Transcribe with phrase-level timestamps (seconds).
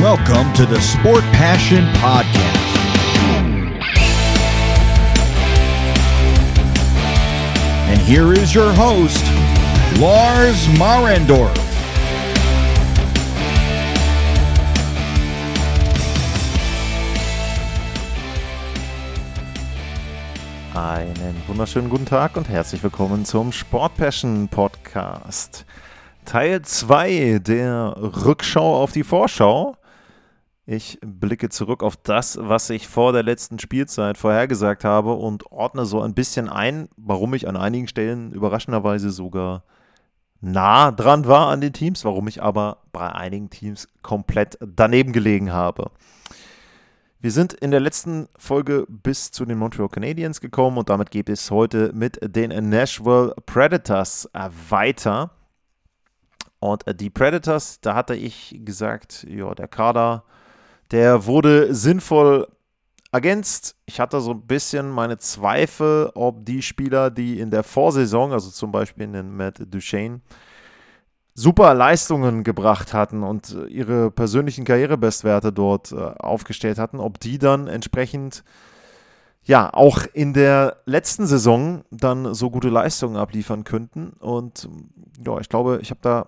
[0.00, 2.38] Welcome to the Sport Passion Podcast.
[7.88, 9.24] And here is your host,
[9.98, 11.52] Lars Marendorf.
[20.74, 25.66] Einen wunderschönen guten Tag und herzlich willkommen zum Sport Passion Podcast.
[26.24, 29.77] Teil 2 der Rückschau auf die Vorschau.
[30.70, 35.86] Ich blicke zurück auf das, was ich vor der letzten Spielzeit vorhergesagt habe und ordne
[35.86, 39.64] so ein bisschen ein, warum ich an einigen Stellen überraschenderweise sogar
[40.42, 45.54] nah dran war an den Teams, warum ich aber bei einigen Teams komplett daneben gelegen
[45.54, 45.90] habe.
[47.18, 51.30] Wir sind in der letzten Folge bis zu den Montreal Canadiens gekommen und damit geht
[51.30, 54.28] es heute mit den Nashville Predators
[54.68, 55.30] weiter.
[56.58, 60.24] Und die Predators, da hatte ich gesagt, ja, der Kader,
[60.90, 62.48] der wurde sinnvoll
[63.12, 63.76] ergänzt.
[63.86, 68.50] Ich hatte so ein bisschen meine Zweifel, ob die Spieler, die in der Vorsaison, also
[68.50, 70.20] zum Beispiel in Matt Duchesne,
[71.34, 77.68] super Leistungen gebracht hatten und ihre persönlichen Karrierebestwerte dort äh, aufgestellt hatten, ob die dann
[77.68, 78.42] entsprechend
[79.44, 84.10] ja auch in der letzten Saison dann so gute Leistungen abliefern könnten.
[84.18, 84.68] Und
[85.24, 86.26] ja, ich glaube, ich habe da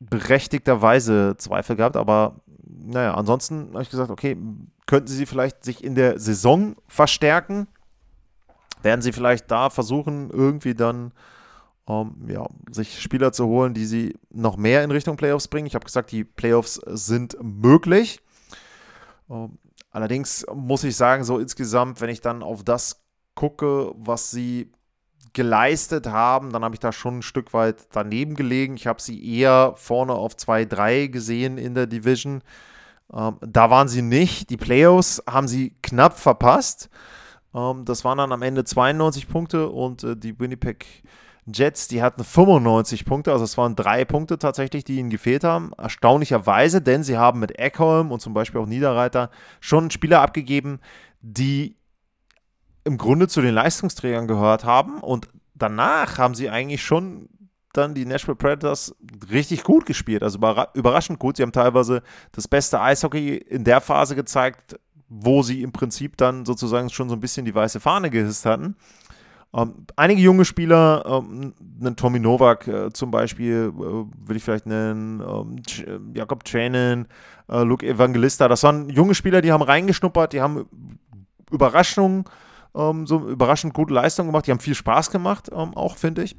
[0.00, 2.40] berechtigterweise Zweifel gehabt, aber
[2.78, 4.36] naja, ansonsten habe ich gesagt, okay,
[4.86, 7.68] könnten sie vielleicht sich in der Saison verstärken?
[8.82, 11.12] Werden sie vielleicht da versuchen, irgendwie dann
[11.88, 15.66] ähm, ja, sich Spieler zu holen, die sie noch mehr in Richtung Playoffs bringen.
[15.66, 18.20] Ich habe gesagt, die Playoffs sind möglich.
[19.28, 19.58] Ähm,
[19.90, 23.02] allerdings muss ich sagen, so insgesamt, wenn ich dann auf das
[23.34, 24.72] gucke, was sie
[25.32, 28.74] geleistet haben, dann habe ich da schon ein Stück weit daneben gelegen.
[28.74, 32.42] Ich habe sie eher vorne auf 2-3 gesehen in der Division.
[33.12, 34.50] Ähm, da waren sie nicht.
[34.50, 36.90] Die Playoffs haben sie knapp verpasst.
[37.54, 40.86] Ähm, das waren dann am Ende 92 Punkte und äh, die Winnipeg
[41.52, 45.72] Jets, die hatten 95 Punkte, also es waren drei Punkte tatsächlich, die ihnen gefehlt haben.
[45.76, 50.80] Erstaunlicherweise, denn sie haben mit Eckholm und zum Beispiel auch Niederreiter schon Spieler abgegeben,
[51.22, 51.76] die
[52.84, 55.00] im Grunde zu den Leistungsträgern gehört haben.
[55.00, 57.28] Und danach haben sie eigentlich schon
[57.72, 58.94] dann die Nashville Predators
[59.30, 60.38] richtig gut gespielt, also
[60.74, 61.36] überraschend gut.
[61.36, 62.02] Sie haben teilweise
[62.32, 64.76] das beste Eishockey in der Phase gezeigt,
[65.08, 68.76] wo sie im Prinzip dann sozusagen schon so ein bisschen die weiße Fahne gehisst hatten.
[69.52, 74.66] Ähm, einige junge Spieler, ähm, einen Tommy Novak äh, zum Beispiel, äh, will ich vielleicht
[74.66, 75.62] nennen, ähm,
[76.14, 77.08] äh, Jakob Trainen,
[77.48, 80.66] äh, Luke Evangelista, das waren junge Spieler, die haben reingeschnuppert, die haben
[81.50, 82.24] Überraschungen,
[82.74, 86.36] ähm, so überraschend gute Leistungen gemacht, die haben viel Spaß gemacht, ähm, auch finde ich.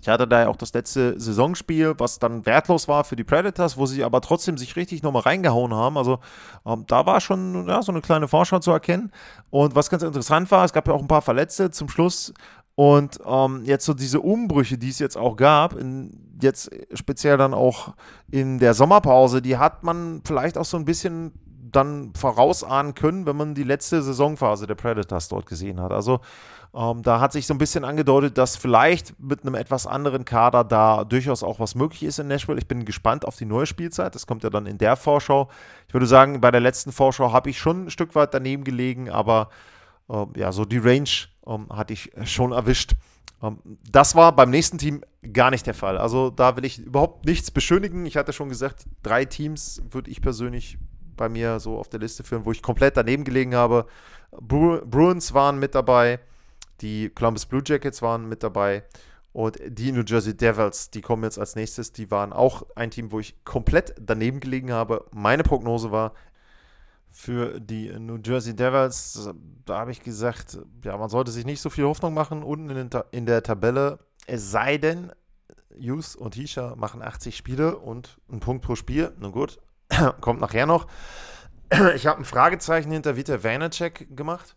[0.00, 3.76] Ich hatte da ja auch das letzte Saisonspiel, was dann wertlos war für die Predators,
[3.76, 5.98] wo sie aber trotzdem sich richtig nochmal reingehauen haben.
[5.98, 6.20] Also
[6.64, 9.10] ähm, da war schon ja, so eine kleine Vorschau zu erkennen.
[9.50, 12.32] Und was ganz interessant war, es gab ja auch ein paar Verletzte zum Schluss.
[12.76, 17.52] Und ähm, jetzt so diese Umbrüche, die es jetzt auch gab, in, jetzt speziell dann
[17.52, 17.94] auch
[18.30, 21.32] in der Sommerpause, die hat man vielleicht auch so ein bisschen
[21.70, 25.92] dann vorausahnen können, wenn man die letzte Saisonphase der Predators dort gesehen hat.
[25.92, 26.20] Also
[26.74, 30.64] ähm, da hat sich so ein bisschen angedeutet, dass vielleicht mit einem etwas anderen Kader
[30.64, 32.58] da durchaus auch was möglich ist in Nashville.
[32.58, 34.14] Ich bin gespannt auf die neue Spielzeit.
[34.14, 35.48] Das kommt ja dann in der Vorschau.
[35.86, 39.10] Ich würde sagen, bei der letzten Vorschau habe ich schon ein Stück weit daneben gelegen,
[39.10, 39.48] aber
[40.10, 41.08] äh, ja, so die Range
[41.46, 42.92] ähm, hatte ich schon erwischt.
[43.42, 43.58] Ähm,
[43.90, 45.02] das war beim nächsten Team
[45.32, 45.96] gar nicht der Fall.
[45.98, 48.04] Also da will ich überhaupt nichts beschönigen.
[48.06, 50.78] Ich hatte schon gesagt, drei Teams würde ich persönlich
[51.18, 53.86] bei mir so auf der Liste führen, wo ich komplett daneben gelegen habe.
[54.30, 56.20] Bru Bruins waren mit dabei,
[56.80, 58.84] die Columbus Blue Jackets waren mit dabei
[59.32, 63.12] und die New Jersey Devils, die kommen jetzt als nächstes, die waren auch ein Team,
[63.12, 65.04] wo ich komplett daneben gelegen habe.
[65.12, 66.14] Meine Prognose war
[67.10, 69.30] für die New Jersey Devils,
[69.64, 72.90] da habe ich gesagt, ja, man sollte sich nicht so viel Hoffnung machen unten in,
[73.10, 75.12] in der Tabelle, es sei denn,
[75.80, 79.12] Hughes und Hisha machen 80 Spiele und einen Punkt pro Spiel.
[79.18, 79.58] Nun gut,
[80.20, 80.86] kommt nachher noch.
[81.94, 84.56] Ich habe ein Fragezeichen hinter Vita Vanacek gemacht.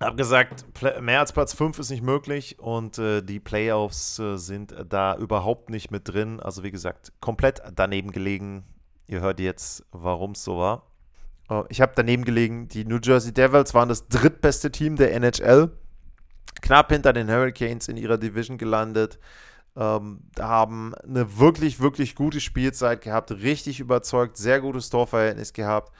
[0.00, 0.66] Habe gesagt,
[1.00, 5.70] mehr als Platz 5 ist nicht möglich und äh, die Playoffs äh, sind da überhaupt
[5.70, 6.40] nicht mit drin.
[6.40, 8.64] Also wie gesagt, komplett daneben gelegen.
[9.06, 10.90] Ihr hört jetzt, warum es so war.
[11.48, 15.70] Äh, ich habe daneben gelegen, die New Jersey Devils waren das drittbeste Team der NHL.
[16.60, 19.18] Knapp hinter den Hurricanes in ihrer Division gelandet
[19.76, 25.92] ähm, haben eine wirklich, wirklich gute Spielzeit gehabt, richtig überzeugt, sehr gutes Torverhältnis gehabt.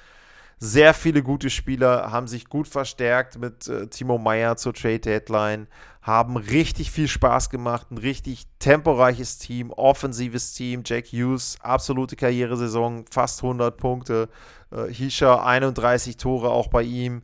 [0.59, 5.67] Sehr viele gute Spieler haben sich gut verstärkt mit äh, Timo Meyer zur Trade Deadline,
[6.01, 10.83] haben richtig viel Spaß gemacht, ein richtig temporeiches Team, offensives Team.
[10.87, 14.31] Jack Hughes, absolute Karrieresaison, fast 100 Punkte.
[14.71, 17.23] Äh, Hisha, 31 Tore auch bei ihm.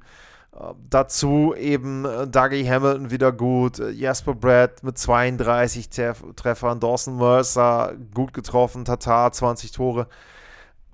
[0.90, 5.88] Dazu eben äh, Dougie Hamilton wieder gut, äh, Jasper Brad mit 32
[6.36, 10.08] Treffern, Dawson Mercer gut getroffen, Tatar 20 Tore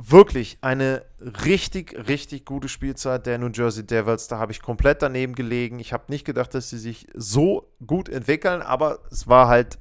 [0.01, 1.05] wirklich eine
[1.45, 4.29] richtig, richtig gute Spielzeit der New Jersey Devils.
[4.29, 5.81] Da habe ich komplett daneben gelegen.
[5.81, 9.79] Ich habe nicht gedacht, dass sie sich so gut entwickeln, aber es war halt,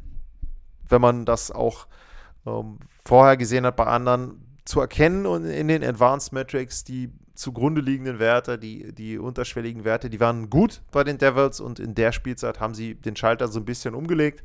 [0.89, 1.87] wenn man das auch
[2.45, 7.81] ähm, vorher gesehen hat bei anderen, zu erkennen und in den Advanced Metrics, die zugrunde
[7.81, 12.11] liegenden Werte, die, die unterschwelligen Werte, die waren gut bei den Devils und in der
[12.11, 14.43] Spielzeit haben sie den Schalter so ein bisschen umgelegt.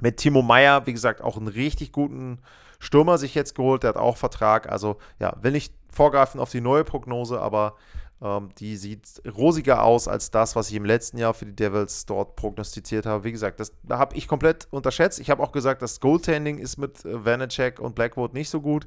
[0.00, 2.38] Mit Timo Meyer, wie gesagt, auch einen richtig guten
[2.78, 4.70] Stürmer sich jetzt geholt, der hat auch Vertrag.
[4.70, 7.76] Also ja, will nicht vorgreifen auf die neue Prognose, aber
[8.22, 12.06] ähm, die sieht rosiger aus als das, was ich im letzten Jahr für die Devils
[12.06, 13.24] dort prognostiziert habe.
[13.24, 15.20] Wie gesagt, das da habe ich komplett unterschätzt.
[15.20, 18.86] Ich habe auch gesagt, das Goaltending ist mit äh, Vanacek und Blackwood nicht so gut.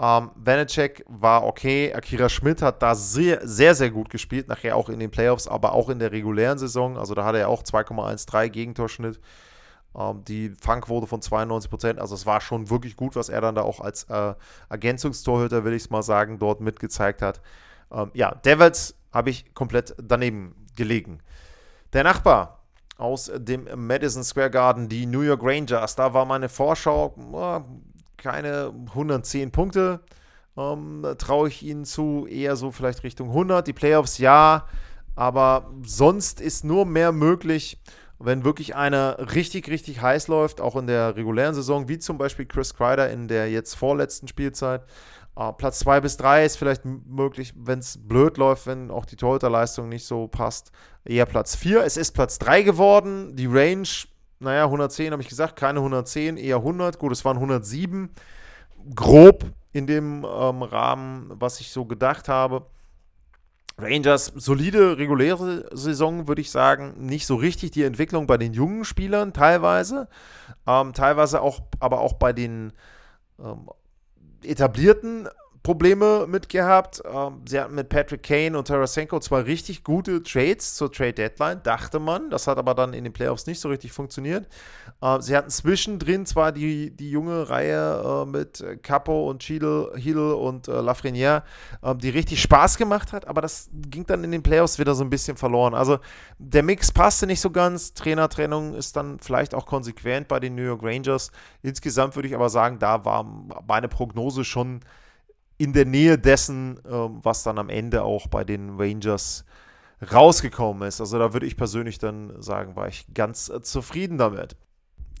[0.00, 1.92] Ähm, Vanacek war okay.
[1.92, 4.46] Akira Schmidt hat da sehr, sehr, sehr gut gespielt.
[4.48, 6.96] Nachher auch in den Playoffs, aber auch in der regulären Saison.
[6.96, 9.20] Also da hat er auch 2,13 Gegentorschnitt.
[9.96, 11.98] Ähm, die Fangquote von 92 Prozent.
[11.98, 14.34] Also es war schon wirklich gut, was er dann da auch als äh,
[14.68, 17.40] Ergänzungstorhüter, will ich es mal sagen, dort mitgezeigt hat.
[17.90, 21.18] Ähm, ja, Devils habe ich komplett daneben gelegen.
[21.92, 22.62] Der Nachbar
[22.98, 27.14] aus dem Madison Square Garden, die New York Rangers, da war meine Vorschau
[28.18, 30.00] keine 110 Punkte.
[30.56, 33.66] Ähm, traue ich ihnen zu, eher so vielleicht Richtung 100.
[33.66, 34.66] Die Playoffs ja,
[35.14, 37.78] aber sonst ist nur mehr möglich
[38.20, 42.46] wenn wirklich einer richtig, richtig heiß läuft, auch in der regulären Saison, wie zum Beispiel
[42.46, 44.82] Chris Kreider in der jetzt vorletzten Spielzeit,
[45.36, 49.16] äh, Platz 2 bis 3 ist vielleicht möglich, wenn es blöd läuft, wenn auch die
[49.16, 50.72] Torhüterleistung nicht so passt,
[51.04, 51.84] eher Platz 4.
[51.84, 53.88] Es ist Platz 3 geworden, die Range,
[54.40, 58.10] naja, 110 habe ich gesagt, keine 110, eher 100, gut, es waren 107,
[58.94, 62.66] grob in dem ähm, Rahmen, was ich so gedacht habe.
[63.78, 66.94] Rangers solide reguläre Saison, würde ich sagen.
[66.98, 70.08] Nicht so richtig die Entwicklung bei den jungen Spielern teilweise.
[70.66, 72.72] Ähm, teilweise auch, aber auch bei den
[73.38, 73.70] ähm,
[74.42, 75.28] etablierten
[75.62, 77.02] Probleme mit gehabt.
[77.04, 81.60] Ähm, sie hatten mit Patrick Kane und Tarasenko zwei richtig gute Trades zur Trade Deadline,
[81.62, 82.30] dachte man.
[82.30, 84.46] Das hat aber dann in den Playoffs nicht so richtig funktioniert.
[85.02, 89.88] Ähm, sie hatten zwischendrin zwar die, die junge Reihe äh, mit Capo und Cheadle,
[90.36, 91.42] und äh, Lafreniere,
[91.82, 95.04] äh, die richtig Spaß gemacht hat, aber das ging dann in den Playoffs wieder so
[95.04, 95.74] ein bisschen verloren.
[95.74, 95.98] Also
[96.38, 97.94] der Mix passte nicht so ganz.
[97.94, 101.30] Trainertrennung ist dann vielleicht auch konsequent bei den New York Rangers.
[101.62, 103.24] Insgesamt würde ich aber sagen, da war
[103.66, 104.80] meine Prognose schon
[105.58, 109.44] in der Nähe dessen, ähm, was dann am Ende auch bei den Rangers
[110.12, 111.00] rausgekommen ist.
[111.00, 114.56] Also da würde ich persönlich dann sagen, war ich ganz äh, zufrieden damit.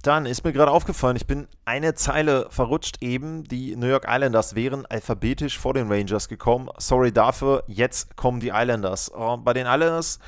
[0.02, 3.42] Dann ist mir gerade aufgefallen, ich bin eine Zeile verrutscht eben.
[3.42, 6.68] Die New York Islanders wären alphabetisch vor den Rangers gekommen.
[6.78, 9.08] Sorry dafür, jetzt kommen die Islanders.
[9.08, 10.20] Äh, bei den Islanders,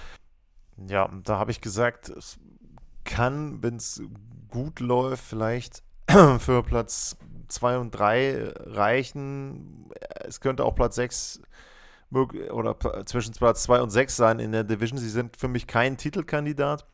[0.89, 2.37] ja, da habe ich gesagt, es
[3.05, 4.03] kann, wenn es
[4.49, 5.85] gut läuft, vielleicht
[6.39, 7.17] für Platz
[7.51, 9.89] 2 und 3 reichen.
[10.25, 11.43] Es könnte auch Platz 6
[12.13, 12.77] oder
[13.07, 14.99] zwischen Platz 2 und 6 sein in der Division.
[14.99, 16.87] Sie sind für mich kein Titelkandidat.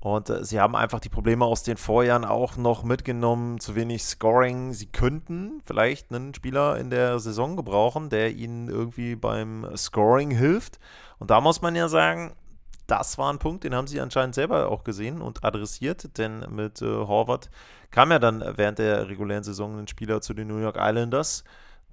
[0.00, 3.58] Und äh, sie haben einfach die Probleme aus den Vorjahren auch noch mitgenommen.
[3.58, 4.74] Zu wenig Scoring.
[4.74, 10.78] Sie könnten vielleicht einen Spieler in der Saison gebrauchen, der ihnen irgendwie beim Scoring hilft.
[11.18, 12.34] Und da muss man ja sagen,
[12.86, 16.82] das war ein Punkt, den haben sie anscheinend selber auch gesehen und adressiert, denn mit
[16.82, 17.50] äh, Horvath
[17.90, 21.44] kam ja dann während der regulären Saison ein Spieler zu den New York Islanders,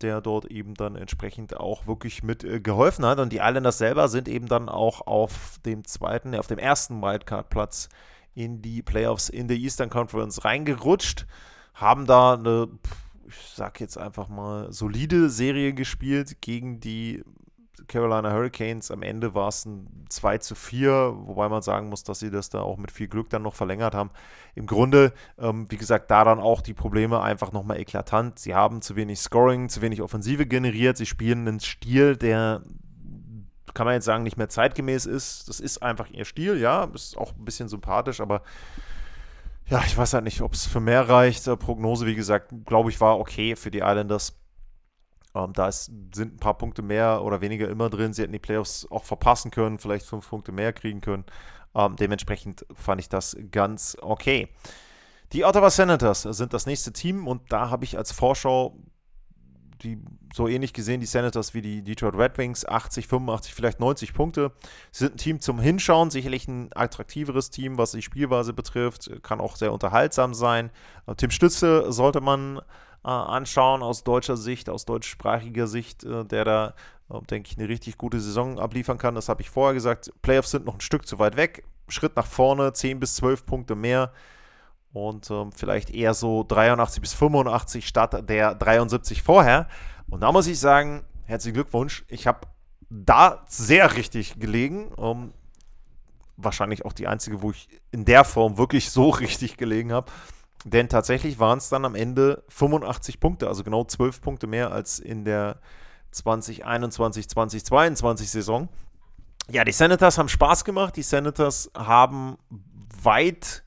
[0.02, 3.20] der dort eben dann entsprechend auch wirklich mit äh, geholfen hat.
[3.20, 7.90] Und die Islanders selber sind eben dann auch auf dem zweiten, auf dem ersten Wildcard-Platz
[8.34, 11.26] in die Playoffs in der Eastern Conference reingerutscht,
[11.74, 12.68] haben da eine,
[13.28, 17.24] ich sag jetzt einfach mal, solide Serie gespielt gegen die
[17.92, 18.90] Carolina Hurricanes.
[18.90, 22.50] Am Ende war es ein 2 zu 4, wobei man sagen muss, dass sie das
[22.50, 24.12] da auch mit viel Glück dann noch verlängert haben.
[24.56, 28.40] Im Grunde, ähm, wie gesagt, da dann auch die Probleme einfach nochmal eklatant.
[28.40, 30.98] Sie haben zu wenig Scoring, zu wenig Offensive generiert.
[30.98, 32.64] Sie spielen einen Stil, der
[33.74, 35.50] kann man jetzt sagen, nicht mehr zeitgemäß ist.
[35.50, 38.42] Das ist einfach ihr Stil, ja, ist auch ein bisschen sympathisch, aber
[39.68, 41.46] ja, ich weiß halt nicht, ob es für mehr reicht.
[41.60, 44.41] Prognose, wie gesagt, glaube ich, war okay für die Islanders.
[45.36, 48.14] Ähm, da ist, sind ein paar Punkte mehr oder weniger immer drin.
[48.14, 51.26] Sie hätten die Playoffs auch verpassen können, vielleicht fünf Punkte mehr kriegen können.
[51.76, 54.50] Ähm, dementsprechend fand ich das ganz okay.
[55.34, 58.76] Die Ottawa Senators sind das nächste Team und da habe ich als Vorschau
[59.84, 60.00] die
[60.34, 64.52] so ähnlich gesehen die Senators wie die Detroit Red Wings, 80, 85, vielleicht 90 Punkte.
[64.92, 69.42] Sie sind ein Team zum Hinschauen, sicherlich ein attraktiveres Team, was die Spielweise betrifft, kann
[69.42, 70.72] auch sehr unterhaltsam sein.
[71.08, 72.62] Äh, Tim Stütze sollte man
[73.04, 76.74] äh, anschauen aus deutscher Sicht, aus deutschsprachiger Sicht, äh, der da,
[77.10, 79.16] äh, denke ich, eine richtig gute Saison abliefern kann.
[79.16, 80.12] Das habe ich vorher gesagt.
[80.22, 81.64] Playoffs sind noch ein Stück zu weit weg.
[81.88, 84.12] Schritt nach vorne, 10 bis 12 Punkte mehr
[84.94, 89.68] und ähm, vielleicht eher so 83 bis 85 statt der 73 vorher.
[90.10, 92.04] Und da muss ich sagen, herzlichen Glückwunsch.
[92.08, 92.42] Ich habe
[92.90, 94.92] da sehr richtig gelegen.
[94.98, 95.34] Ähm,
[96.36, 100.12] wahrscheinlich auch die einzige, wo ich in der Form wirklich so richtig gelegen habe.
[100.64, 105.00] Denn tatsächlich waren es dann am Ende 85 Punkte, also genau 12 Punkte mehr als
[105.00, 105.60] in der
[106.12, 108.70] 2021, 2022 Saison.
[109.50, 110.96] Ja, die Senators haben Spaß gemacht.
[110.96, 112.38] Die Senators haben
[113.02, 113.64] weit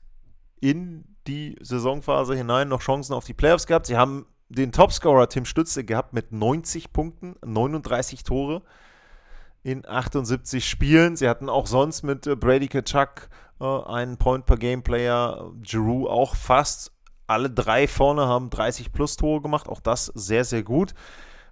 [0.61, 3.87] in die Saisonphase hinein noch Chancen auf die Playoffs gehabt.
[3.87, 8.61] Sie haben den Topscorer Tim Stütze gehabt mit 90 Punkten, 39 Tore
[9.63, 11.15] in 78 Spielen.
[11.15, 13.29] Sie hatten auch sonst mit äh, Brady Kachuk
[13.63, 16.91] einen Point-per-Game-Player, Giroux auch fast.
[17.27, 20.93] Alle drei vorne haben 30 plus Tore gemacht, auch das sehr, sehr gut.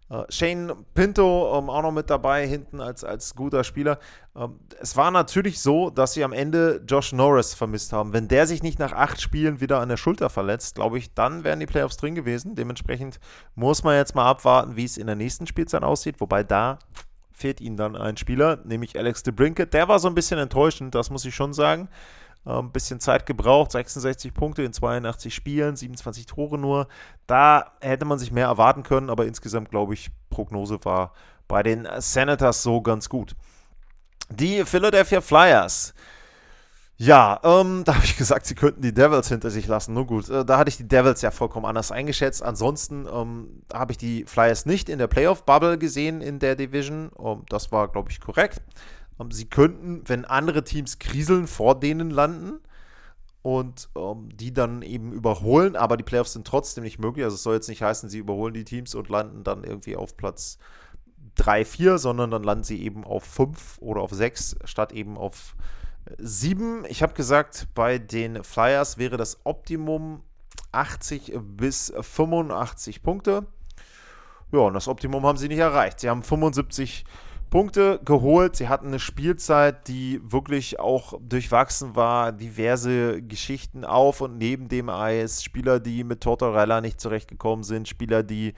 [0.09, 3.99] Äh, Shane Pinto ähm, auch noch mit dabei, hinten als, als guter Spieler.
[4.35, 8.13] Ähm, es war natürlich so, dass sie am Ende Josh Norris vermisst haben.
[8.13, 11.43] Wenn der sich nicht nach acht Spielen wieder an der Schulter verletzt, glaube ich, dann
[11.43, 12.55] wären die Playoffs drin gewesen.
[12.55, 13.19] Dementsprechend
[13.55, 16.19] muss man jetzt mal abwarten, wie es in der nächsten Spielzeit aussieht.
[16.19, 16.79] Wobei da
[17.43, 19.73] fehlt ihnen dann ein Spieler, nämlich Alex DeBrinket.
[19.73, 21.89] Der war so ein bisschen enttäuschend, das muss ich schon sagen.
[22.45, 26.87] Ein ähm, bisschen Zeit gebraucht, 66 Punkte in 82 Spielen, 27 Tore nur.
[27.27, 31.11] Da hätte man sich mehr erwarten können, aber insgesamt glaube ich, Prognose war
[31.49, 33.35] bei den Senators so ganz gut.
[34.29, 35.93] Die Philadelphia Flyers.
[36.97, 39.93] Ja, ähm, da habe ich gesagt, sie könnten die Devils hinter sich lassen.
[39.93, 42.43] Nur gut, äh, da hatte ich die Devils ja vollkommen anders eingeschätzt.
[42.43, 47.09] Ansonsten ähm, habe ich die Flyers nicht in der Playoff-Bubble gesehen in der Division.
[47.09, 48.61] Um, das war, glaube ich, korrekt.
[49.19, 52.59] Ähm, sie könnten, wenn andere Teams kriseln, vor denen landen
[53.41, 57.25] und ähm, die dann eben überholen, aber die Playoffs sind trotzdem nicht möglich.
[57.25, 60.15] Also es soll jetzt nicht heißen, sie überholen die Teams und landen dann irgendwie auf
[60.15, 60.57] Platz
[61.35, 65.55] 3, 4, sondern dann landen sie eben auf 5 oder auf 6 statt eben auf
[66.17, 66.85] 7.
[66.89, 70.23] Ich habe gesagt, bei den Flyers wäre das Optimum
[70.71, 73.45] 80 bis 85 Punkte.
[74.51, 75.99] Ja, und das Optimum haben sie nicht erreicht.
[75.99, 77.05] Sie haben 75
[77.49, 78.55] Punkte geholt.
[78.55, 82.31] Sie hatten eine Spielzeit, die wirklich auch durchwachsen war.
[82.31, 85.43] Diverse Geschichten auf und neben dem Eis.
[85.43, 87.87] Spieler, die mit Tortorella nicht zurechtgekommen sind.
[87.87, 88.55] Spieler, die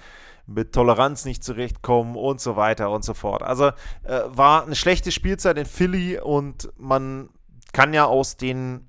[0.47, 3.43] mit Toleranz nicht zurechtkommen und so weiter und so fort.
[3.43, 3.67] Also
[4.03, 7.29] äh, war eine schlechte Spielzeit in Philly und man
[7.75, 8.87] kann ja aus den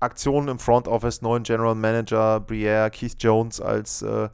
[0.00, 4.28] Aktionen im Front Office, neuen General Manager, Briere, Keith Jones als äh,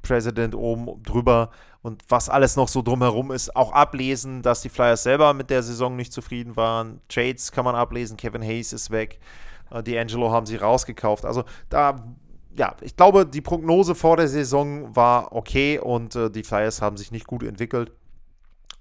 [0.00, 1.50] President oben drüber
[1.82, 5.62] und was alles noch so drumherum ist, auch ablesen, dass die Flyers selber mit der
[5.62, 7.02] Saison nicht zufrieden waren.
[7.10, 9.20] Trades kann man ablesen, Kevin Hayes ist weg,
[9.70, 11.26] äh, D'Angelo haben sie rausgekauft.
[11.26, 12.02] Also da,
[12.56, 16.96] ja, ich glaube, die Prognose vor der Saison war okay und äh, die Flyers haben
[16.96, 17.92] sich nicht gut entwickelt.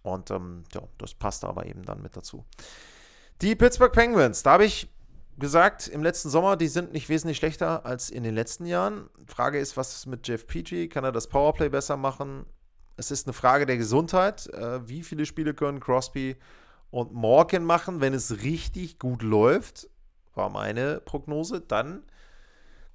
[0.03, 2.45] Und ähm, ja, das passt aber eben dann mit dazu.
[3.41, 4.89] Die Pittsburgh Penguins, da habe ich
[5.37, 9.11] gesagt im letzten Sommer, die sind nicht wesentlich schlechter als in den letzten Jahren.
[9.27, 10.89] Frage ist, was ist mit Jeff Petrie?
[10.89, 12.47] Kann er das Powerplay besser machen?
[12.95, 14.47] Es ist eine Frage der Gesundheit.
[14.47, 16.37] Äh, wie viele Spiele können Crosby
[16.89, 19.87] und Morgan machen, wenn es richtig gut läuft?
[20.33, 21.61] War meine Prognose.
[21.61, 22.01] Dann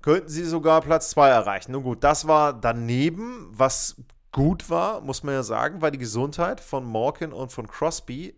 [0.00, 1.70] könnten sie sogar Platz 2 erreichen.
[1.70, 3.94] Nun gut, das war daneben, was
[4.32, 8.34] gut war, muss man ja sagen, war die Gesundheit von Morgan und von Crosby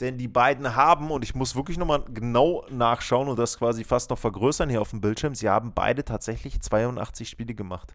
[0.00, 4.10] denn die beiden haben, und ich muss wirklich nochmal genau nachschauen und das quasi fast
[4.10, 7.94] noch vergrößern hier auf dem Bildschirm, sie haben beide tatsächlich 82 Spiele gemacht.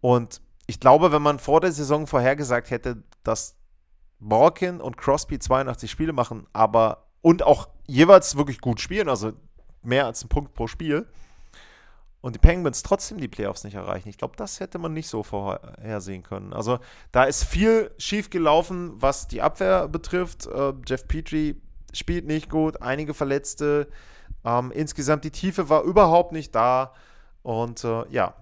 [0.00, 3.56] Und ich glaube, wenn man vor der Saison vorhergesagt hätte, dass
[4.18, 9.32] Morgan und Crosby 82 Spiele machen, aber und auch jeweils wirklich gut spielen, also
[9.82, 11.08] mehr als einen Punkt pro Spiel,
[12.20, 14.08] und die Penguins trotzdem die Playoffs nicht erreichen.
[14.08, 16.52] Ich glaube, das hätte man nicht so vorhersehen können.
[16.52, 16.78] Also
[17.12, 20.46] da ist viel schief gelaufen, was die Abwehr betrifft.
[20.46, 21.60] Äh, Jeff Petrie
[21.92, 23.88] spielt nicht gut, einige Verletzte.
[24.44, 26.92] Ähm, insgesamt die Tiefe war überhaupt nicht da.
[27.42, 28.34] Und äh, ja,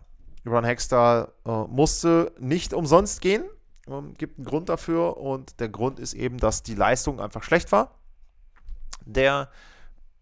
[0.46, 3.44] Ron Hextall äh, musste nicht umsonst gehen.
[3.88, 5.18] Ähm, gibt einen Grund dafür.
[5.18, 7.94] Und der Grund ist eben, dass die Leistung einfach schlecht war.
[9.04, 9.50] Der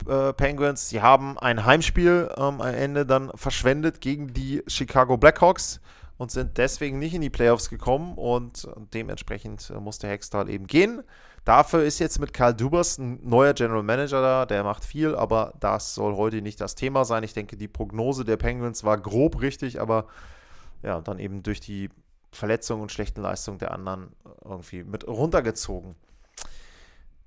[0.09, 0.89] äh, Penguins.
[0.89, 5.81] Sie haben ein Heimspiel ähm, am Ende dann verschwendet gegen die Chicago Blackhawks
[6.17, 11.03] und sind deswegen nicht in die Playoffs gekommen und dementsprechend äh, musste Hextall eben gehen.
[11.45, 15.53] Dafür ist jetzt mit Karl Dubers ein neuer General Manager da, der macht viel, aber
[15.61, 17.23] das soll heute nicht das Thema sein.
[17.23, 20.07] Ich denke, die Prognose der Penguins war grob richtig, aber
[20.83, 21.91] ja, dann eben durch die
[22.33, 24.09] Verletzungen und schlechten Leistungen der anderen
[24.45, 25.97] irgendwie mit runtergezogen.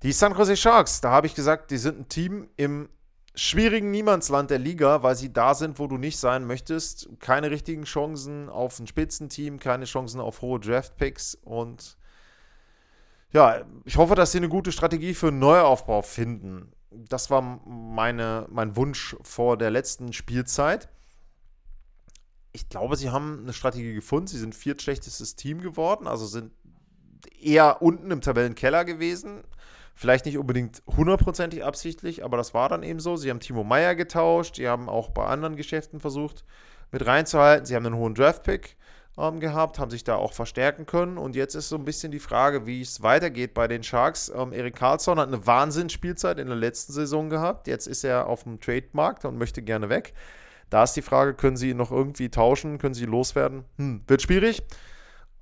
[0.02, 2.88] Die San Jose Sharks, da habe ich gesagt, die sind ein Team im
[3.34, 7.08] schwierigen Niemandsland der Liga, weil sie da sind, wo du nicht sein möchtest.
[7.18, 11.96] Keine richtigen Chancen auf ein Spitzenteam, keine Chancen auf hohe Draftpicks und
[13.30, 16.72] ja, ich hoffe, dass sie eine gute Strategie für einen Neuaufbau finden.
[16.90, 20.88] Das war meine, mein Wunsch vor der letzten Spielzeit.
[22.52, 24.28] Ich glaube, sie haben eine Strategie gefunden.
[24.28, 26.52] Sie sind viertschlechtestes Team geworden, also sind
[27.38, 29.44] eher unten im Tabellenkeller gewesen.
[29.98, 33.16] Vielleicht nicht unbedingt hundertprozentig absichtlich, aber das war dann eben so.
[33.16, 36.44] Sie haben Timo Meyer getauscht, sie haben auch bei anderen Geschäften versucht,
[36.92, 37.66] mit reinzuhalten.
[37.66, 38.76] Sie haben einen hohen Draftpick
[39.18, 41.18] ähm, gehabt, haben sich da auch verstärken können.
[41.18, 44.28] Und jetzt ist so ein bisschen die Frage, wie es weitergeht bei den Sharks.
[44.32, 47.66] Ähm, Erik Karlsson hat eine Wahnsinnsspielzeit in der letzten Saison gehabt.
[47.66, 50.14] Jetzt ist er auf dem Trademarkt und möchte gerne weg.
[50.70, 53.64] Da ist die Frage, können sie ihn noch irgendwie tauschen, können sie loswerden?
[53.78, 54.62] Hm, wird schwierig.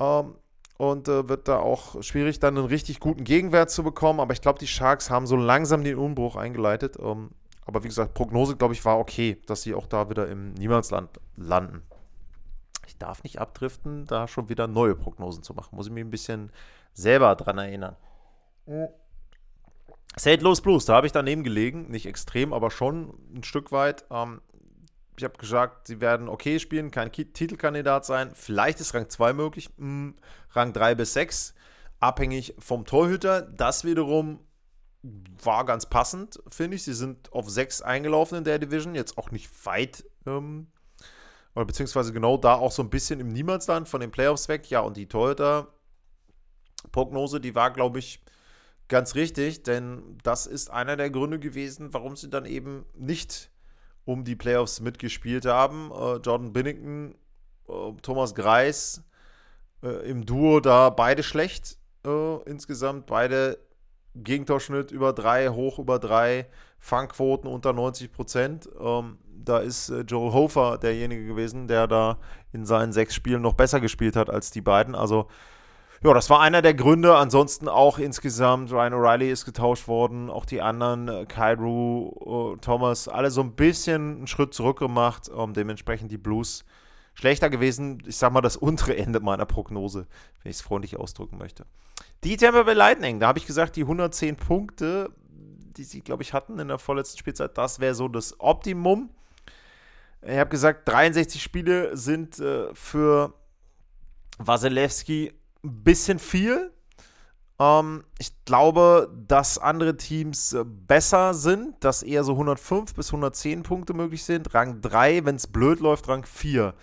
[0.01, 0.37] Ähm,
[0.79, 4.21] und äh, wird da auch schwierig, dann einen richtig guten Gegenwert zu bekommen.
[4.21, 6.97] Aber ich glaube, die Sharks haben so langsam den Umbruch eingeleitet.
[7.01, 7.31] Ähm,
[7.65, 11.11] aber wie gesagt, Prognose, glaube ich, war okay, dass sie auch da wieder im Niemandsland
[11.37, 11.83] landen.
[12.87, 15.75] Ich darf nicht abdriften, da schon wieder neue Prognosen zu machen.
[15.75, 16.53] Muss ich mich ein bisschen
[16.93, 17.97] selber dran erinnern.
[20.19, 20.41] St.
[20.41, 21.91] Louis Blues, da habe ich daneben gelegen.
[21.91, 24.05] Nicht extrem, aber schon ein Stück weit.
[24.11, 24.41] Ähm,
[25.17, 28.33] ich habe gesagt, sie werden okay spielen, kein Titelkandidat sein.
[28.35, 30.15] Vielleicht ist Rang 2 möglich, hm,
[30.51, 31.55] Rang 3 bis 6,
[32.01, 33.43] abhängig vom Torhüter.
[33.43, 34.41] Das wiederum
[35.43, 36.85] war ganz passend, finde ich.
[36.85, 40.69] Sie sind auf 6 eingelaufen in der Division, jetzt auch nicht weit, ähm,
[41.55, 44.69] oder beziehungsweise genau da auch so ein bisschen im Niemandsland von den Playoffs weg.
[44.71, 48.23] Ja, und die Torhüter-Prognose, die war, glaube ich,
[48.89, 53.51] ganz richtig, denn das ist einer der Gründe gewesen, warum sie dann eben nicht
[54.07, 55.91] um die Playoffs mitgespielt haben.
[55.91, 57.15] Äh, Jordan Binnington,
[57.69, 59.03] äh, Thomas Greis
[59.83, 63.07] äh, im Duo da beide schlecht äh, insgesamt.
[63.07, 63.59] Beide
[64.15, 66.47] Gegentorschnitt über drei, hoch über drei,
[66.79, 68.69] Fangquoten unter 90 Prozent.
[68.81, 72.19] Ähm, da ist äh, Joel Hofer derjenige gewesen, der da
[72.53, 74.95] in seinen sechs Spielen noch besser gespielt hat als die beiden.
[74.95, 75.27] Also
[76.03, 77.17] ja, das war einer der Gründe.
[77.17, 83.31] Ansonsten auch insgesamt, Ryan O'Reilly ist getauscht worden, auch die anderen, äh, äh, Thomas, alle
[83.31, 85.31] so ein bisschen einen Schritt zurück gemacht.
[85.35, 86.65] Ähm, dementsprechend die Blues
[87.15, 88.03] schlechter gewesen.
[88.07, 90.07] Ich sag mal, das untere Ende meiner Prognose,
[90.43, 91.65] wenn ich es freundlich ausdrücken möchte.
[92.25, 95.11] Die Tampa Bay Lightning, da habe ich gesagt, die 110 Punkte,
[95.77, 99.11] die sie, glaube ich, hatten in der vorletzten Spielzeit, das wäre so das Optimum.
[100.23, 103.35] Ich habe gesagt, 63 Spiele sind äh, für
[104.39, 105.33] Wasilewski
[105.65, 106.73] ein bisschen viel.
[107.59, 113.63] Ähm, ich glaube, dass andere Teams äh, besser sind, dass eher so 105 bis 110
[113.63, 114.53] Punkte möglich sind.
[114.55, 116.75] Rang 3, wenn es blöd läuft, Rang 4.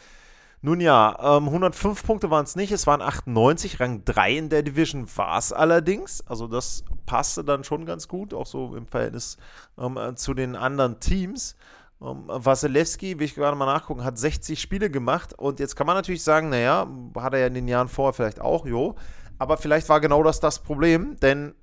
[0.65, 3.81] Nun ja, ähm, 105 Punkte waren es nicht, es waren 98.
[3.81, 6.25] Rang 3 in der Division war es allerdings.
[6.25, 9.37] Also das passte dann schon ganz gut, auch so im Verhältnis
[9.77, 11.57] ähm, äh, zu den anderen Teams.
[12.03, 15.87] Um, ähm, Wasilewski, will ich gerade mal nachgucken, hat 60 Spiele gemacht und jetzt kann
[15.87, 16.85] man natürlich sagen, naja,
[17.17, 18.95] hat er ja in den Jahren vorher vielleicht auch, jo.
[19.39, 21.55] Aber vielleicht war genau das das Problem, denn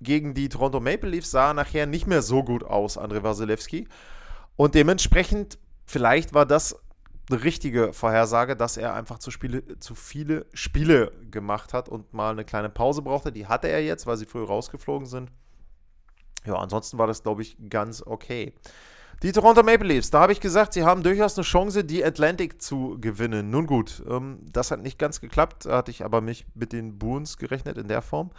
[0.00, 3.88] gegen die Toronto Maple Leafs sah er nachher nicht mehr so gut aus, André Wasilewski.
[4.54, 6.76] Und dementsprechend, vielleicht war das
[7.28, 12.30] eine richtige Vorhersage, dass er einfach zu, Spiele, zu viele Spiele gemacht hat und mal
[12.30, 13.32] eine kleine Pause brauchte.
[13.32, 15.32] Die hatte er jetzt, weil sie früh rausgeflogen sind.
[16.46, 18.54] Ja, ansonsten war das, glaube ich, ganz okay.
[19.22, 22.62] Die Toronto Maple Leafs, da habe ich gesagt, sie haben durchaus eine Chance, die Atlantic
[22.62, 23.50] zu gewinnen.
[23.50, 26.98] Nun gut, ähm, das hat nicht ganz geklappt, da hatte ich aber mich mit den
[26.98, 28.30] Boons gerechnet in der Form.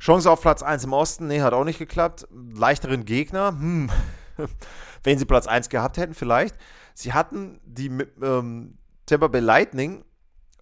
[0.00, 2.26] Chance auf Platz 1 im Osten, nee, hat auch nicht geklappt.
[2.32, 3.90] Leichteren Gegner, hm,
[5.04, 6.56] wenn sie Platz 1 gehabt hätten, vielleicht.
[6.94, 10.04] Sie hatten die ähm, Tampa Bay Lightning,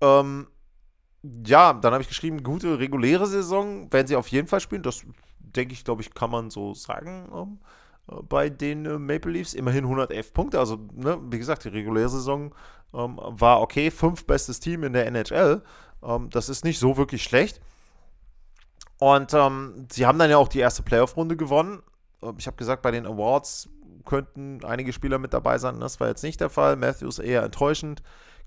[0.03, 0.49] ähm,
[1.47, 4.83] ja, dann habe ich geschrieben, gute reguläre Saison, werden sie auf jeden Fall spielen.
[4.83, 5.03] Das
[5.39, 7.59] denke ich, glaube ich, kann man so sagen.
[8.07, 9.55] Bei den äh, Maple Leafs.
[9.55, 10.59] Immerhin 111 Punkte.
[10.59, 12.55] Also, ne, wie gesagt, die reguläre Saison
[12.95, 13.91] ähm, war okay.
[13.91, 15.63] Fünf bestes Team in der NHL.
[16.03, 17.61] Ähm, das ist nicht so wirklich schlecht.
[18.99, 21.83] Und ähm, sie haben dann ja auch die erste Playoff-Runde gewonnen.
[22.23, 23.69] Ähm, ich habe gesagt, bei den Awards
[24.05, 25.81] könnten einige Spieler mit dabei sein.
[25.81, 26.77] Das war jetzt nicht der Fall.
[26.77, 28.03] Matthews eher enttäuschend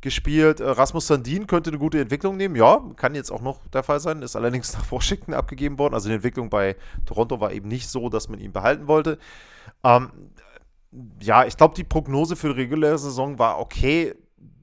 [0.06, 0.60] gespielt.
[0.60, 2.56] Äh, Rasmus Sandin könnte eine gute Entwicklung nehmen.
[2.56, 4.22] Ja, kann jetzt auch noch der Fall sein.
[4.22, 5.96] Ist allerdings nach Washington abgegeben worden.
[5.96, 9.18] Also die Entwicklung bei Toronto war eben nicht so, dass man ihn behalten wollte.
[9.84, 10.12] Ähm,
[11.20, 14.14] ja, ich glaube, die Prognose für die reguläre Saison war okay.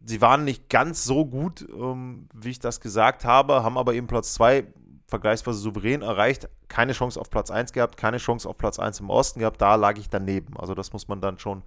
[0.05, 4.07] Sie waren nicht ganz so gut, ähm, wie ich das gesagt habe, haben aber eben
[4.07, 4.65] Platz 2
[5.09, 6.49] vergleichsweise souverän erreicht.
[6.69, 9.61] Keine Chance auf Platz 1 gehabt, keine Chance auf Platz 1 im Osten gehabt.
[9.61, 10.57] Da lag ich daneben.
[10.57, 11.63] Also das muss man dann schon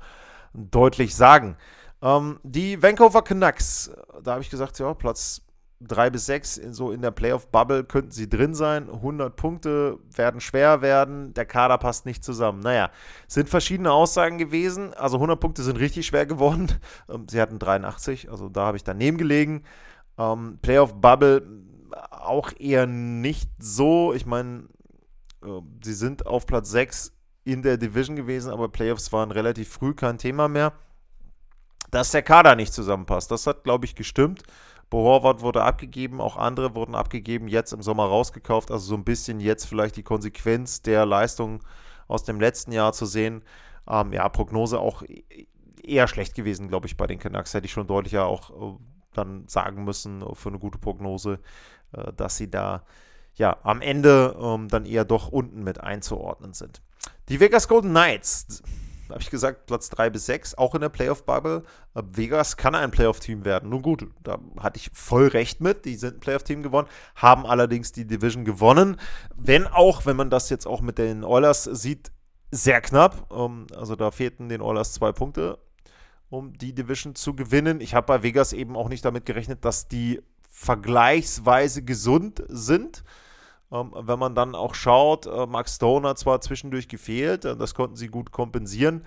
[0.54, 1.58] deutlich sagen.
[2.06, 3.90] Ähm, die Vancouver Canucks,
[4.22, 5.42] da habe ich gesagt, ja, Platz
[5.82, 8.90] drei bis sechs, so in der Playoff-Bubble könnten sie drin sein.
[8.90, 11.34] 100 Punkte werden schwer werden.
[11.34, 12.60] Der Kader passt nicht zusammen.
[12.60, 12.92] Naja,
[13.28, 14.94] sind verschiedene Aussagen gewesen.
[14.94, 16.68] Also 100 Punkte sind richtig schwer geworden.
[17.10, 19.64] Ähm, sie hatten 83, also da habe ich daneben gelegen.
[20.18, 21.44] Ähm, Playoff-Bubble
[22.10, 24.14] auch eher nicht so.
[24.14, 24.66] Ich meine,
[25.44, 27.12] äh, sie sind auf Platz 6
[27.44, 30.74] in der Division gewesen, aber Playoffs waren relativ früh kein Thema mehr.
[31.92, 34.44] Dass der Kader nicht zusammenpasst, das hat, glaube ich, gestimmt.
[34.90, 38.72] Bo Horvath wurde abgegeben, auch andere wurden abgegeben, jetzt im Sommer rausgekauft.
[38.72, 41.62] Also so ein bisschen jetzt vielleicht die Konsequenz der Leistung
[42.08, 43.44] aus dem letzten Jahr zu sehen.
[43.88, 45.04] Ähm, ja, Prognose auch
[45.84, 47.54] eher schlecht gewesen, glaube ich, bei den Canucks.
[47.54, 48.78] Hätte ich schon deutlicher auch äh,
[49.14, 51.40] dann sagen müssen äh, für eine gute Prognose,
[51.94, 52.84] äh, dass sie da
[53.36, 56.82] ja am Ende ähm, dann eher doch unten mit einzuordnen sind.
[57.30, 58.64] Die Vegas Golden Knights
[59.10, 61.64] habe ich gesagt, Platz 3 bis 6, auch in der Playoff-Bubble.
[61.94, 63.70] Äh, Vegas kann ein Playoff-Team werden.
[63.70, 65.86] Nun gut, da hatte ich voll recht mit.
[65.86, 69.00] Die sind ein Playoff-Team geworden, haben allerdings die Division gewonnen.
[69.36, 72.12] Wenn auch, wenn man das jetzt auch mit den Oilers sieht,
[72.52, 73.32] sehr knapp.
[73.32, 75.60] Ähm, also da fehlten den Oilers zwei Punkte,
[76.30, 77.82] um die Division zu gewinnen.
[77.82, 83.04] Ich habe bei Vegas eben auch nicht damit gerechnet, dass die vergleichsweise gesund sind.
[83.76, 87.74] Ähm, wenn man dann auch schaut, äh, Max Stone hat zwar zwischendurch gefehlt, äh, das
[87.74, 89.06] konnten sie gut kompensieren.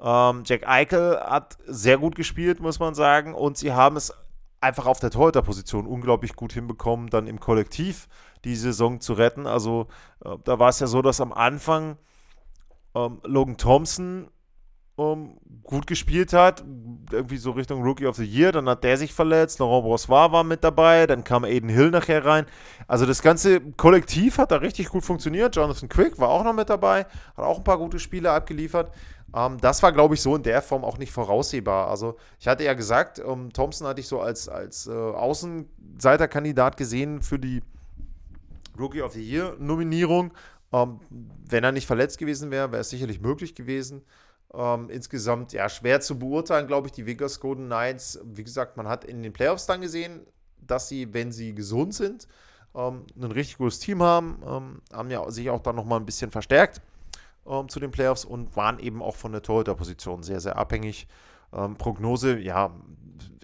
[0.00, 4.12] Ähm, Jack Eichel hat sehr gut gespielt, muss man sagen, und sie haben es
[4.60, 8.08] einfach auf der Torhüter-Position unglaublich gut hinbekommen, dann im Kollektiv
[8.44, 9.46] die Saison zu retten.
[9.46, 9.86] Also
[10.24, 11.96] äh, da war es ja so, dass am Anfang
[12.94, 14.28] ähm, Logan Thompson
[14.98, 16.64] um, gut gespielt hat,
[17.12, 20.42] irgendwie so Richtung Rookie of the Year, dann hat der sich verletzt, Laurent Brossois war
[20.42, 22.46] mit dabei, dann kam Aiden Hill nachher rein.
[22.88, 25.54] Also das ganze Kollektiv hat da richtig gut funktioniert.
[25.54, 27.04] Jonathan Quick war auch noch mit dabei,
[27.36, 28.90] hat auch ein paar gute Spiele abgeliefert.
[29.34, 31.88] Ähm, das war, glaube ich, so in der Form auch nicht voraussehbar.
[31.88, 37.22] Also ich hatte ja gesagt, ähm, Thompson hatte ich so als, als äh, Außenseiterkandidat gesehen
[37.22, 37.62] für die
[38.76, 40.32] Rookie of the Year Nominierung.
[40.72, 40.98] Ähm,
[41.48, 44.02] wenn er nicht verletzt gewesen wäre, wäre es sicherlich möglich gewesen.
[44.54, 48.18] Ähm, insgesamt ja schwer zu beurteilen, glaube ich, die Vegas Golden Knights.
[48.24, 50.26] Wie gesagt, man hat in den Playoffs dann gesehen,
[50.60, 52.26] dass sie, wenn sie gesund sind,
[52.74, 56.30] ähm, ein richtig gutes Team haben, ähm, haben ja sich auch dann nochmal ein bisschen
[56.30, 56.80] verstärkt
[57.46, 61.08] ähm, zu den Playoffs und waren eben auch von der Torhüter-Position sehr, sehr abhängig.
[61.52, 62.70] Ähm, Prognose, ja,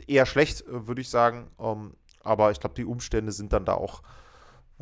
[0.06, 1.50] eher schlecht, äh, würde ich sagen.
[1.58, 4.02] Ähm, aber ich glaube, die Umstände sind dann da auch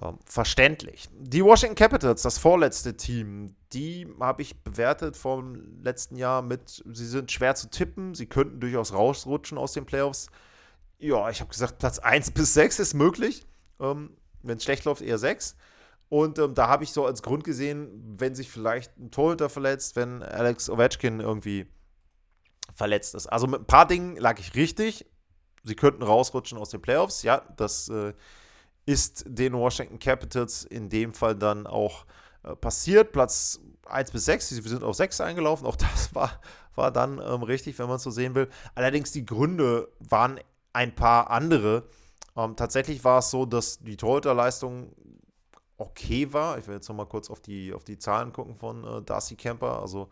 [0.00, 1.08] ähm, verständlich.
[1.12, 7.06] Die Washington Capitals, das vorletzte Team, die habe ich bewertet vom letzten Jahr mit, sie
[7.06, 10.28] sind schwer zu tippen, sie könnten durchaus rausrutschen aus den Playoffs.
[10.98, 13.44] Ja, ich habe gesagt, Platz 1 bis 6 ist möglich.
[13.80, 15.56] Ähm, wenn es schlecht läuft, eher 6.
[16.08, 19.96] Und ähm, da habe ich so als Grund gesehen, wenn sich vielleicht ein Torhüter verletzt,
[19.96, 21.66] wenn Alex Ovechkin irgendwie
[22.74, 23.26] verletzt ist.
[23.26, 25.06] Also mit ein paar Dingen lag ich richtig.
[25.64, 27.22] Sie könnten rausrutschen aus den Playoffs.
[27.22, 28.12] Ja, das äh,
[28.86, 32.04] ist den Washington Capitals in dem Fall dann auch
[32.42, 33.12] äh, passiert.
[33.12, 36.40] Platz 1 bis 6, wir sind auf 6 eingelaufen, auch das war,
[36.74, 38.48] war dann ähm, richtig, wenn man es so sehen will.
[38.74, 40.40] Allerdings die Gründe waren
[40.72, 41.84] ein paar andere.
[42.36, 44.92] Ähm, tatsächlich war es so, dass die Torhüterleistung
[45.76, 46.58] okay war.
[46.58, 49.80] Ich will jetzt nochmal kurz auf die, auf die Zahlen gucken von äh, Darcy Kemper.
[49.80, 50.08] Also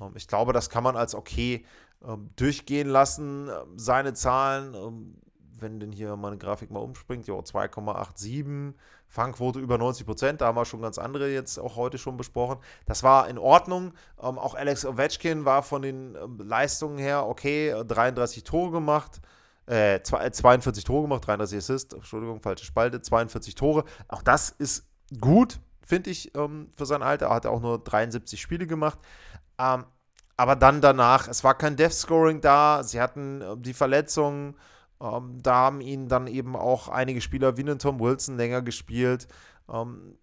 [0.00, 1.64] ähm, ich glaube, das kann man als okay
[2.06, 3.48] ähm, durchgehen lassen.
[3.48, 5.14] Ähm, seine Zahlen ähm,
[5.60, 8.74] wenn denn hier meine Grafik mal umspringt, ja, 2,87,
[9.08, 12.58] Fangquote über 90 Prozent, da haben wir schon ganz andere jetzt auch heute schon besprochen.
[12.86, 13.92] Das war in Ordnung.
[14.22, 19.20] Ähm, auch Alex Ovechkin war von den ähm, Leistungen her okay, 33 Tore gemacht.
[19.66, 23.84] Äh, 42 Tore gemacht, 33 Assists, Entschuldigung, falsche Spalte, 42 Tore.
[24.08, 24.88] Auch das ist
[25.20, 27.26] gut, finde ich, ähm, für sein Alter.
[27.26, 28.98] Er hat auch nur 73 Spiele gemacht.
[29.58, 29.84] Ähm,
[30.40, 34.56] aber dann danach, es war kein Death Scoring da, sie hatten äh, die Verletzungen.
[35.00, 39.28] Ähm, da haben ihn dann eben auch einige Spieler wie einen Tom Wilson länger gespielt.
[39.72, 40.18] Ähm,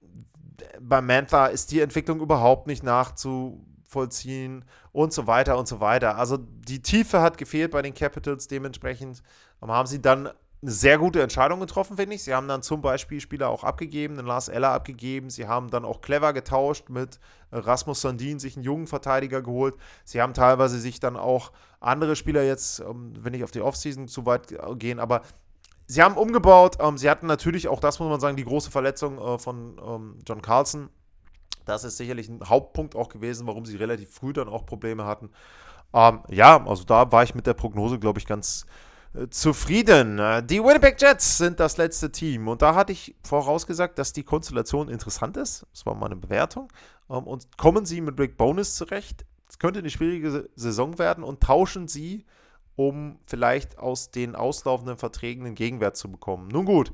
[0.79, 6.17] bei Mantha ist die Entwicklung überhaupt nicht nachzuvollziehen und so weiter und so weiter.
[6.17, 8.47] Also die Tiefe hat gefehlt bei den Capitals.
[8.47, 9.21] Dementsprechend
[9.61, 10.29] ähm, haben sie dann
[10.61, 12.23] eine sehr gute Entscheidung getroffen, finde ich.
[12.23, 15.29] Sie haben dann zum Beispiel Spieler auch abgegeben, den Lars Eller abgegeben.
[15.29, 17.19] Sie haben dann auch clever getauscht mit
[17.51, 19.75] Rasmus Sandin, sich einen jungen Verteidiger geholt.
[20.03, 24.07] Sie haben teilweise sich dann auch andere Spieler jetzt, ähm, wenn ich auf die Offseason
[24.07, 25.21] zu weit gehen, aber
[25.85, 26.77] sie haben umgebaut.
[26.79, 30.19] Ähm, sie hatten natürlich auch, das muss man sagen, die große Verletzung äh, von ähm,
[30.27, 30.89] John Carlson.
[31.65, 35.29] Das ist sicherlich ein Hauptpunkt auch gewesen, warum sie relativ früh dann auch Probleme hatten.
[35.93, 38.65] ja, also da war ich mit der Prognose, glaube ich, ganz
[39.29, 40.17] zufrieden.
[40.47, 44.89] Die Winnipeg Jets sind das letzte Team und da hatte ich vorausgesagt, dass die Konstellation
[44.89, 45.65] interessant ist.
[45.73, 46.71] Das war meine Bewertung.
[47.09, 49.25] Ähm, und kommen sie mit Rick Bonus zurecht?
[49.49, 52.25] Es könnte eine schwierige Saison werden und tauschen sie
[52.77, 56.47] um vielleicht aus den auslaufenden Verträgen einen Gegenwert zu bekommen.
[56.47, 56.93] Nun gut, äh,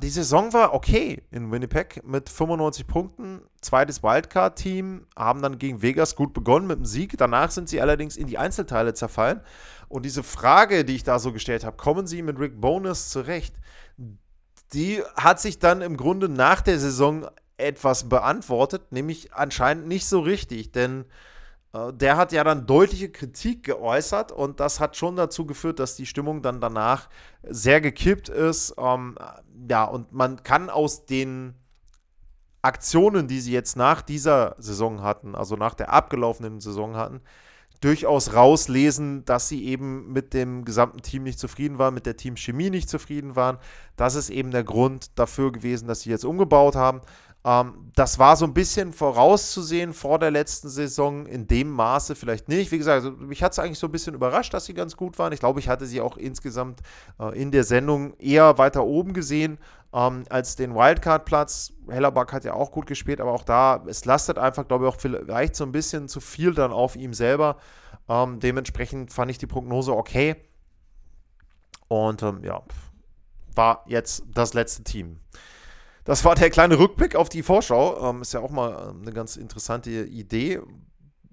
[0.00, 3.42] die Saison war okay in Winnipeg mit 95 Punkten.
[3.60, 7.16] Zweites Wildcard-Team haben dann gegen Vegas gut begonnen mit dem Sieg.
[7.18, 9.40] Danach sind sie allerdings in die Einzelteile zerfallen.
[9.88, 13.56] Und diese Frage, die ich da so gestellt habe, kommen sie mit Rick Bonus zurecht?
[14.72, 20.20] Die hat sich dann im Grunde nach der Saison etwas beantwortet, nämlich anscheinend nicht so
[20.20, 21.04] richtig, denn
[21.92, 26.06] der hat ja dann deutliche Kritik geäußert und das hat schon dazu geführt, dass die
[26.06, 27.08] Stimmung dann danach
[27.42, 28.74] sehr gekippt ist.
[28.78, 29.16] Ähm,
[29.68, 31.54] ja, und man kann aus den
[32.62, 37.20] Aktionen, die sie jetzt nach dieser Saison hatten, also nach der abgelaufenen Saison hatten,
[37.80, 42.70] durchaus rauslesen, dass sie eben mit dem gesamten Team nicht zufrieden waren, mit der Teamchemie
[42.70, 43.58] nicht zufrieden waren.
[43.96, 47.02] Das ist eben der Grund dafür gewesen, dass sie jetzt umgebaut haben.
[47.44, 52.48] Ähm, das war so ein bisschen vorauszusehen vor der letzten Saison, in dem Maße vielleicht
[52.48, 52.72] nicht.
[52.72, 55.18] Wie gesagt, also mich hat es eigentlich so ein bisschen überrascht, dass sie ganz gut
[55.18, 55.32] waren.
[55.32, 56.80] Ich glaube, ich hatte sie auch insgesamt
[57.20, 59.58] äh, in der Sendung eher weiter oben gesehen
[59.92, 61.74] ähm, als den Wildcard-Platz.
[61.88, 65.00] Hellerback hat ja auch gut gespielt, aber auch da, es lastet einfach, glaube ich, auch
[65.00, 67.58] vielleicht so ein bisschen zu viel dann auf ihm selber.
[68.08, 70.36] Ähm, dementsprechend fand ich die Prognose okay.
[71.88, 72.62] Und ähm, ja,
[73.54, 75.20] war jetzt das letzte Team.
[76.04, 78.10] Das war der kleine Rückblick auf die Vorschau.
[78.10, 80.60] Ähm, ist ja auch mal ähm, eine ganz interessante Idee.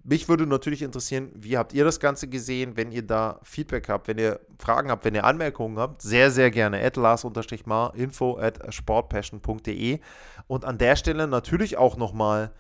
[0.04, 2.76] Mich würde natürlich interessieren, wie habt ihr das Ganze gesehen?
[2.76, 6.50] Wenn ihr da Feedback habt, wenn ihr Fragen habt, wenn ihr Anmerkungen habt, sehr, sehr
[6.50, 6.82] gerne.
[6.82, 10.00] At Lars-Mar, info at sportpassion.de.
[10.48, 12.52] Und an der Stelle natürlich auch nochmal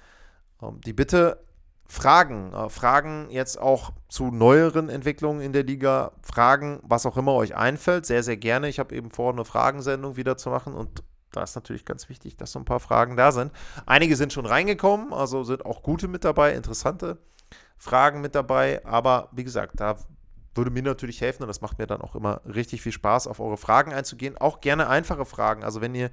[0.62, 1.43] ähm, die Bitte,
[1.88, 7.34] Fragen, äh, Fragen jetzt auch zu neueren Entwicklungen in der Liga, Fragen, was auch immer
[7.34, 8.67] euch einfällt, sehr, sehr gerne.
[8.67, 12.38] Ich habe eben vor, eine Fragensendung wieder zu machen und da ist natürlich ganz wichtig,
[12.38, 13.52] dass so ein paar Fragen da sind.
[13.86, 17.17] Einige sind schon reingekommen, also sind auch gute mit dabei, interessante
[17.78, 18.86] Fragen mit dabei.
[18.86, 19.98] Aber wie gesagt, da
[20.54, 23.39] würde mir natürlich helfen und das macht mir dann auch immer richtig viel Spaß, auf
[23.39, 24.38] eure Fragen einzugehen.
[24.38, 25.63] Auch gerne einfache Fragen.
[25.63, 26.12] Also wenn ihr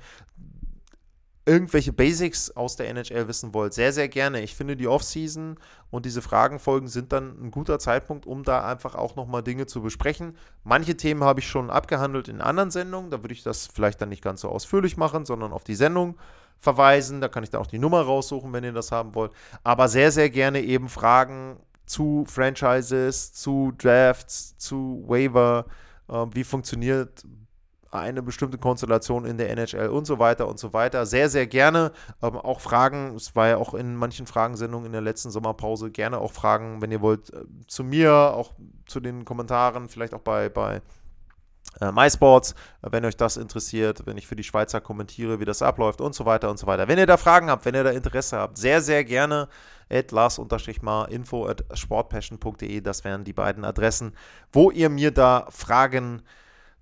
[1.48, 4.42] irgendwelche Basics aus der NHL wissen wollt, sehr, sehr gerne.
[4.42, 5.56] Ich finde, die Offseason
[5.90, 9.80] und diese Fragenfolgen sind dann ein guter Zeitpunkt, um da einfach auch nochmal Dinge zu
[9.80, 10.36] besprechen.
[10.62, 13.10] Manche Themen habe ich schon abgehandelt in anderen Sendungen.
[13.10, 16.18] Da würde ich das vielleicht dann nicht ganz so ausführlich machen, sondern auf die Sendung
[16.58, 17.22] verweisen.
[17.22, 19.32] Da kann ich dann auch die Nummer raussuchen, wenn ihr das haben wollt.
[19.64, 21.56] Aber sehr, sehr gerne eben Fragen
[21.86, 25.64] zu Franchises, zu Drafts, zu Waiver.
[26.08, 27.24] Äh, wie funktioniert
[27.90, 31.06] eine bestimmte Konstellation in der NHL und so weiter und so weiter.
[31.06, 35.00] Sehr, sehr gerne ähm, auch Fragen, es war ja auch in manchen Fragensendungen in der
[35.00, 38.52] letzten Sommerpause, gerne auch Fragen, wenn ihr wollt, äh, zu mir, auch
[38.86, 40.82] zu den Kommentaren, vielleicht auch bei, bei
[41.80, 45.62] äh, MySports, äh, wenn euch das interessiert, wenn ich für die Schweizer kommentiere, wie das
[45.62, 46.88] abläuft und so weiter und so weiter.
[46.88, 49.48] Wenn ihr da Fragen habt, wenn ihr da Interesse habt, sehr, sehr gerne
[49.90, 54.12] at lars-mar info at sportpassion.de, das wären die beiden Adressen,
[54.52, 56.22] wo ihr mir da Fragen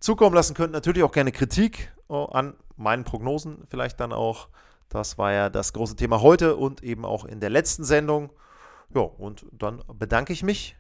[0.01, 0.73] zukommen lassen könnt.
[0.73, 4.49] Natürlich auch gerne Kritik oh, an meinen Prognosen vielleicht dann auch.
[4.89, 8.33] Das war ja das große Thema heute und eben auch in der letzten Sendung.
[8.95, 10.77] Ja, und dann bedanke ich mich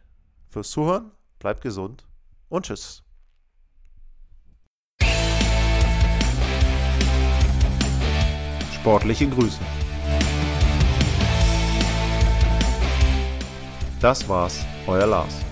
[0.48, 1.10] fürs Zuhören.
[1.38, 2.06] Bleibt gesund
[2.48, 3.02] und tschüss.
[8.72, 9.58] Sportliche Grüße.
[14.00, 15.45] Das war's, euer Lars.